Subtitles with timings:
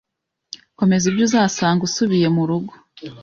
[0.79, 2.73] Komeza ibyo uzasanga usubiye murugo.